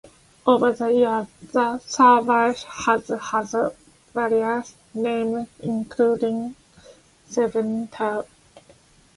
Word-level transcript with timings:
Over 0.47 0.71
the 0.71 0.87
years, 0.91 1.27
the 1.53 1.77
service 1.77 2.63
has 2.63 3.07
had 3.09 3.75
various 4.15 4.73
names 4.95 5.47
including 5.59 6.55
SevenTel. 7.29 8.25